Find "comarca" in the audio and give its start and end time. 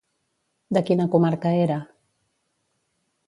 1.15-1.51